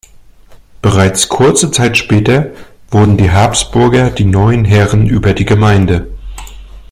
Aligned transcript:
Bereits 0.81 1.27
kurze 1.29 1.69
Zeit 1.69 1.95
später 1.95 2.49
wurden 2.89 3.17
die 3.17 3.29
Habsburger 3.29 4.09
die 4.09 4.25
neuen 4.25 4.65
Herren 4.65 5.05
über 5.07 5.35
die 5.35 5.45
Gemeinde. 5.45 6.07